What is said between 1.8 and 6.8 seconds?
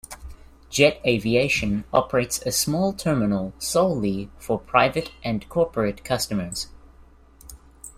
operates a small terminal solely for private and corporate customers.